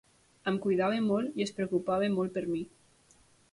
Em 0.51 0.55
cuidava 0.63 1.01
molt 1.09 1.37
i 1.41 1.45
es 1.47 1.53
preocupava 1.59 2.11
molt 2.17 2.35
per 2.39 2.45
mi. 2.57 2.65